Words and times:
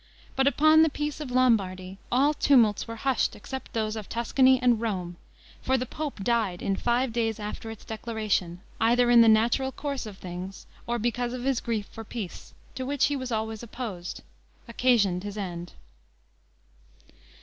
But 0.35 0.47
upon 0.47 0.81
the 0.81 0.89
peace 0.89 1.19
of 1.19 1.29
Lombardy, 1.29 1.99
all 2.11 2.33
tumults 2.33 2.87
were 2.87 2.95
hushed 2.95 3.35
except 3.35 3.73
those 3.73 3.95
of 3.95 4.09
Tuscany 4.09 4.59
and 4.59 4.81
Rome; 4.81 5.15
for 5.61 5.77
the 5.77 5.85
pope 5.85 6.23
died 6.23 6.59
in 6.59 6.75
five 6.75 7.13
days 7.13 7.39
after 7.39 7.69
its 7.69 7.85
declaration, 7.85 8.61
either 8.79 9.11
in 9.11 9.21
the 9.21 9.27
natural 9.27 9.71
course 9.71 10.07
of 10.07 10.17
things, 10.17 10.65
or 10.87 10.97
because 10.97 11.33
his 11.33 11.61
grief 11.61 11.85
for 11.91 12.03
peace, 12.03 12.55
to 12.73 12.83
which 12.83 13.05
he 13.09 13.15
was 13.15 13.31
always 13.31 13.61
opposed, 13.61 14.23
occasioned 14.67 15.21
his 15.23 15.37
end. 15.37 15.73